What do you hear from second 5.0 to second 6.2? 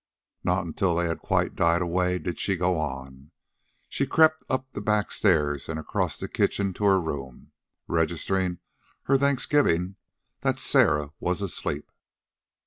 stairs and across